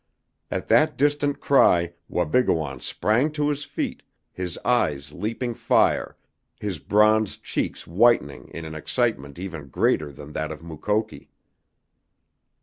[0.49, 4.01] At that distant cry Wabigoon sprang to his feet,
[4.33, 6.17] his eyes leaping fire,
[6.59, 11.29] his bronzed cheeks whitening in an excitement even greater than that of Mukoki.